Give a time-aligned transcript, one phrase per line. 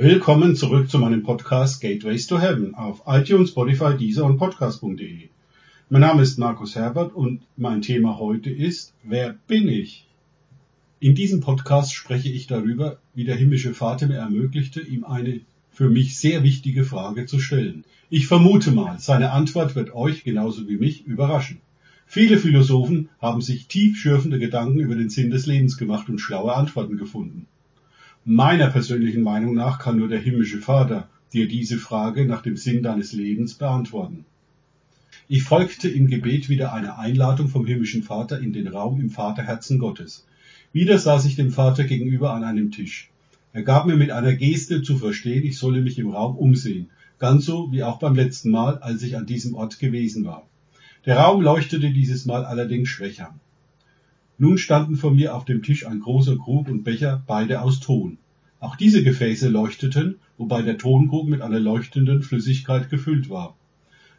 [0.00, 5.28] Willkommen zurück zu meinem Podcast Gateways to Heaven auf iTunes, Spotify, Deezer und Podcast.de.
[5.90, 10.06] Mein Name ist Markus Herbert und mein Thema heute ist, wer bin ich?
[11.00, 15.40] In diesem Podcast spreche ich darüber, wie der himmlische Vater mir ermöglichte, ihm eine
[15.72, 17.84] für mich sehr wichtige Frage zu stellen.
[18.08, 21.60] Ich vermute mal, seine Antwort wird euch genauso wie mich überraschen.
[22.06, 26.98] Viele Philosophen haben sich tiefschürfende Gedanken über den Sinn des Lebens gemacht und schlaue Antworten
[26.98, 27.48] gefunden.
[28.24, 32.82] Meiner persönlichen Meinung nach kann nur der himmlische Vater dir diese Frage nach dem Sinn
[32.82, 34.24] deines Lebens beantworten.
[35.28, 39.78] Ich folgte im Gebet wieder einer Einladung vom himmlischen Vater in den Raum im Vaterherzen
[39.78, 40.26] Gottes.
[40.72, 43.10] Wieder saß ich dem Vater gegenüber an einem Tisch.
[43.52, 47.46] Er gab mir mit einer Geste zu verstehen, ich solle mich im Raum umsehen, ganz
[47.46, 50.46] so wie auch beim letzten Mal, als ich an diesem Ort gewesen war.
[51.06, 53.34] Der Raum leuchtete dieses Mal allerdings schwächer.
[54.40, 58.18] Nun standen vor mir auf dem Tisch ein großer Krug und Becher, beide aus Ton.
[58.60, 63.56] Auch diese Gefäße leuchteten, wobei der Tonkrug mit einer leuchtenden Flüssigkeit gefüllt war.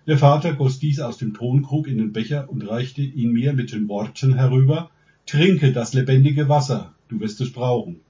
[0.07, 3.71] Der Vater goss dies aus dem Tonkrug in den Becher und reichte ihn mir mit
[3.71, 4.91] den Worten herüber,
[5.25, 8.01] Trinke das lebendige Wasser, du wirst es brauchen.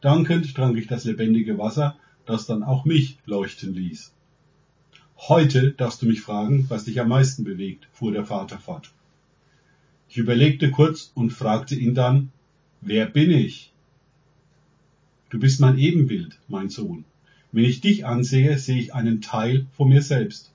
[0.00, 4.12] Dankend trank ich das lebendige Wasser, das dann auch mich leuchten ließ.
[5.28, 8.92] Heute darfst du mich fragen, was dich am meisten bewegt, fuhr der Vater fort.
[10.08, 12.30] Ich überlegte kurz und fragte ihn dann,
[12.80, 13.72] wer bin ich?
[15.30, 17.04] Du bist mein Ebenbild, mein Sohn.
[17.52, 20.52] Wenn ich dich ansehe, sehe ich einen Teil von mir selbst.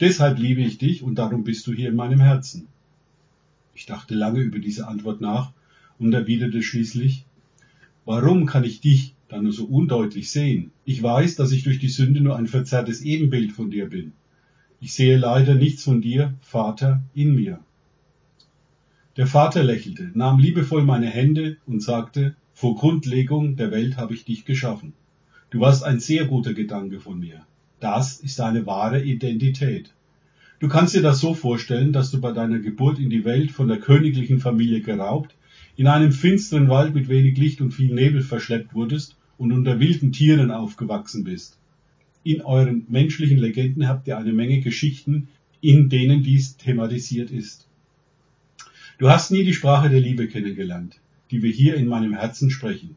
[0.00, 2.68] Deshalb liebe ich dich und darum bist du hier in meinem Herzen.
[3.74, 5.52] Ich dachte lange über diese Antwort nach
[5.98, 7.24] und erwiderte schließlich,
[8.04, 10.70] warum kann ich dich dann nur so undeutlich sehen.
[10.84, 14.12] Ich weiß, dass ich durch die Sünde nur ein verzerrtes Ebenbild von dir bin.
[14.80, 17.60] Ich sehe leider nichts von dir, Vater, in mir.
[19.16, 24.26] Der Vater lächelte, nahm liebevoll meine Hände und sagte, vor Grundlegung der Welt habe ich
[24.26, 24.92] dich geschaffen.
[25.48, 27.46] Du warst ein sehr guter Gedanke von mir.
[27.80, 29.94] Das ist deine wahre Identität.
[30.60, 33.68] Du kannst dir das so vorstellen, dass du bei deiner Geburt in die Welt von
[33.68, 35.34] der königlichen Familie geraubt,
[35.76, 40.12] in einem finsteren Wald mit wenig Licht und viel Nebel verschleppt wurdest und unter wilden
[40.12, 41.58] Tieren aufgewachsen bist.
[42.22, 45.28] In euren menschlichen Legenden habt ihr eine Menge Geschichten,
[45.62, 47.65] in denen dies thematisiert ist.
[48.98, 50.98] Du hast nie die Sprache der Liebe kennengelernt,
[51.30, 52.96] die wir hier in meinem Herzen sprechen.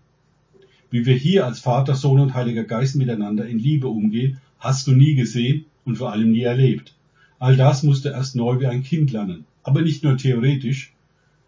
[0.90, 4.94] Wie wir hier als Vater, Sohn und Heiliger Geist miteinander in Liebe umgehen, hast du
[4.94, 6.96] nie gesehen und vor allem nie erlebt.
[7.38, 10.94] All das musst du erst neu wie ein Kind lernen, aber nicht nur theoretisch,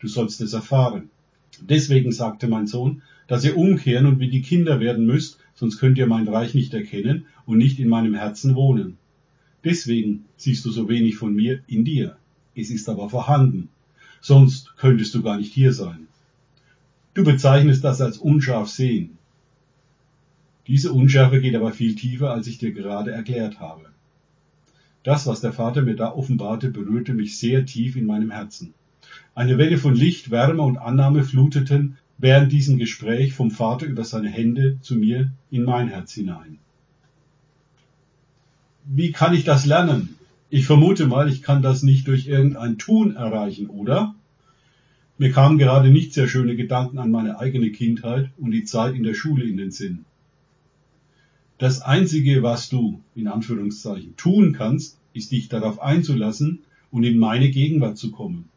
[0.01, 1.09] du sollst es erfahren.
[1.61, 5.97] Deswegen sagte mein Sohn, dass ihr umkehren und wie die Kinder werden müsst, sonst könnt
[5.97, 8.97] ihr mein Reich nicht erkennen und nicht in meinem Herzen wohnen.
[9.63, 12.17] Deswegen siehst du so wenig von mir in dir.
[12.53, 13.69] Es ist aber vorhanden.
[14.21, 16.07] Sonst könntest du gar nicht hier sein.
[17.13, 19.17] Du bezeichnest das als unscharf sehen.
[20.67, 23.87] Diese Unschärfe geht aber viel tiefer, als ich dir gerade erklärt habe.
[25.03, 28.73] Das, was der Vater mir da offenbarte, berührte mich sehr tief in meinem Herzen.
[29.33, 34.29] Eine Welle von Licht, Wärme und Annahme fluteten während diesem Gespräch vom Vater über seine
[34.29, 36.59] Hände zu mir in mein Herz hinein.
[38.85, 40.15] Wie kann ich das lernen?
[40.53, 44.15] Ich vermute mal, ich kann das nicht durch irgendein Tun erreichen, oder?
[45.17, 49.03] Mir kamen gerade nicht sehr schöne Gedanken an meine eigene Kindheit und die Zeit in
[49.03, 50.03] der Schule in den Sinn.
[51.57, 57.49] Das Einzige, was du, in Anführungszeichen, tun kannst, ist dich darauf einzulassen und in meine
[57.49, 58.49] Gegenwart zu kommen.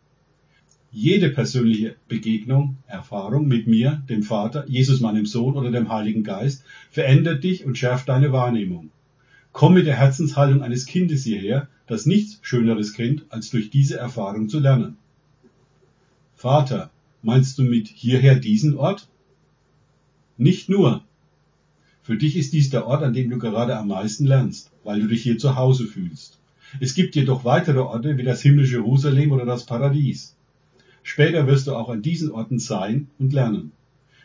[0.90, 6.64] Jede persönliche Begegnung, Erfahrung mit mir, dem Vater, Jesus meinem Sohn oder dem Heiligen Geist
[6.90, 8.90] verändert dich und schärft deine Wahrnehmung.
[9.52, 14.48] Komm mit der Herzenshaltung eines Kindes hierher, das nichts Schöneres kennt, als durch diese Erfahrung
[14.48, 14.96] zu lernen.
[16.34, 16.90] Vater,
[17.22, 19.08] meinst du mit hierher diesen Ort?
[20.36, 21.04] Nicht nur.
[22.02, 25.06] Für dich ist dies der Ort, an dem du gerade am meisten lernst, weil du
[25.06, 26.38] dich hier zu Hause fühlst.
[26.80, 30.34] Es gibt jedoch weitere Orte wie das himmlische Jerusalem oder das Paradies.
[31.02, 33.72] Später wirst du auch an diesen Orten sein und lernen.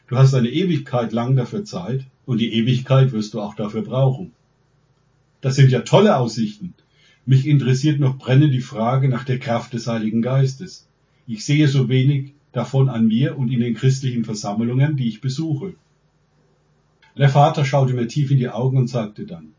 [0.07, 4.31] Du hast eine Ewigkeit lang dafür Zeit und die Ewigkeit wirst du auch dafür brauchen.
[5.41, 6.73] Das sind ja tolle Aussichten.
[7.29, 10.87] Mich interessiert noch brennend die Frage nach der Kraft des Heiligen Geistes.
[11.27, 15.75] Ich sehe so wenig davon an mir und in den christlichen Versammlungen, die ich besuche.
[17.15, 19.49] Der Vater schaute mir tief in die Augen und sagte dann,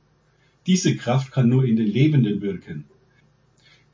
[0.66, 2.86] diese Kraft kann nur in den Lebenden wirken.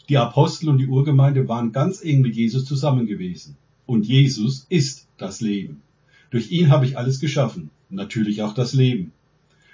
[0.09, 3.59] Die Apostel und die Urgemeinde waren ganz eng mit Jesus zusammen gewesen.
[3.85, 5.83] Und Jesus ist das Leben.
[6.31, 9.13] Durch ihn habe ich alles geschaffen, natürlich auch das Leben.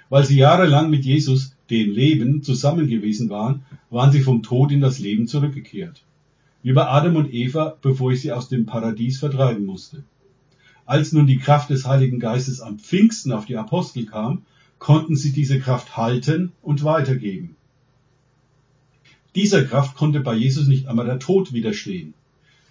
[0.09, 4.81] Weil sie jahrelang mit Jesus, dem Leben, zusammen gewesen waren, waren sie vom Tod in
[4.81, 6.03] das Leben zurückgekehrt.
[6.61, 10.03] Wie bei Adam und Eva, bevor ich sie aus dem Paradies vertreiben musste.
[10.85, 14.43] Als nun die Kraft des Heiligen Geistes am Pfingsten auf die Apostel kam,
[14.79, 17.55] konnten sie diese Kraft halten und weitergeben.
[19.35, 22.13] Dieser Kraft konnte bei Jesus nicht einmal der Tod widerstehen.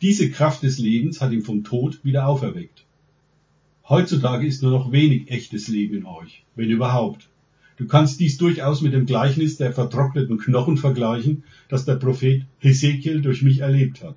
[0.00, 2.84] Diese Kraft des Lebens hat ihn vom Tod wieder auferweckt.
[3.88, 7.28] Heutzutage ist nur noch wenig echtes Leben in euch, wenn überhaupt.
[7.76, 13.22] Du kannst dies durchaus mit dem Gleichnis der vertrockneten Knochen vergleichen, das der Prophet Hesekiel
[13.22, 14.16] durch mich erlebt hat.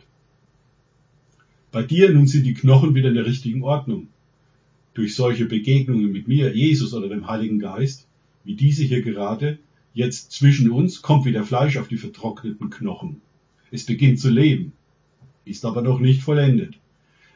[1.71, 4.07] Bei dir nun sind die Knochen wieder in der richtigen Ordnung.
[4.93, 8.07] Durch solche Begegnungen mit mir, Jesus oder dem Heiligen Geist,
[8.43, 9.57] wie diese hier gerade,
[9.95, 13.21] Jetzt zwischen uns kommt wieder Fleisch auf die vertrockneten Knochen.
[13.71, 14.73] Es beginnt zu leben,
[15.45, 16.75] ist aber noch nicht vollendet.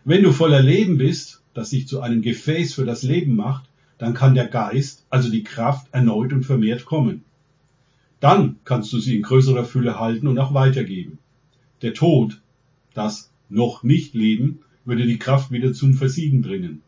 [0.03, 3.68] Wenn du voller Leben bist, das sich zu einem Gefäß für das Leben macht,
[3.99, 7.25] dann kann der Geist, also die Kraft, erneut und vermehrt kommen.
[8.19, 11.19] Dann kannst du sie in größerer Fülle halten und auch weitergeben.
[11.81, 12.41] Der Tod,
[12.93, 16.81] das noch nicht Leben, würde die Kraft wieder zum Versiegen bringen.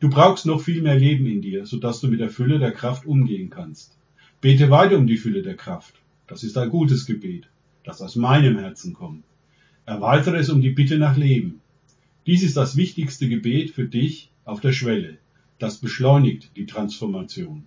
[0.00, 3.06] Du brauchst noch viel mehr Leben in dir, sodass du mit der Fülle der Kraft
[3.06, 3.96] umgehen kannst.
[4.40, 5.94] Bete weiter um die Fülle der Kraft.
[6.26, 7.48] Das ist ein gutes Gebet,
[7.84, 9.24] das aus meinem Herzen kommt.
[9.84, 11.60] Erweitere es um die Bitte nach Leben.
[12.26, 15.18] Dies ist das wichtigste Gebet für dich auf der Schwelle.
[15.58, 17.64] Das beschleunigt die Transformation.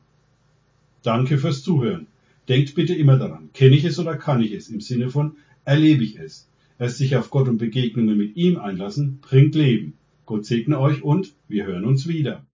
[1.01, 2.07] Danke fürs Zuhören.
[2.47, 6.03] Denkt bitte immer daran, kenne ich es oder kann ich es im Sinne von erlebe
[6.03, 6.49] ich es.
[6.79, 9.93] Erst sich auf Gott und Begegnungen mit ihm einlassen, bringt Leben.
[10.25, 12.45] Gott segne euch und wir hören uns wieder.